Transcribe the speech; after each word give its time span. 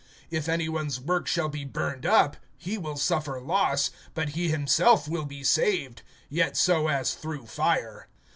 (15)If 0.31 0.49
any 0.49 0.67
one's 0.67 0.99
work 0.99 1.27
shall 1.27 1.47
be 1.47 1.63
burned 1.63 2.07
up, 2.07 2.35
he 2.57 2.75
will 2.75 2.95
suffer 2.97 3.39
loss; 3.39 3.91
but 4.15 4.29
he 4.29 4.49
himself 4.49 5.07
will 5.07 5.25
be 5.25 5.43
saved; 5.43 6.01
yet 6.27 6.57
so 6.57 6.87
as 6.87 7.13
through 7.13 7.45
fire. 7.45 8.07